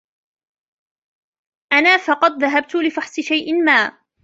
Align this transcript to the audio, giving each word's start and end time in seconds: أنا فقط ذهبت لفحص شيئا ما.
أنا 1.73 1.97
فقط 1.97 2.31
ذهبت 2.31 2.75
لفحص 2.75 3.19
شيئا 3.19 3.53
ما. 3.53 3.97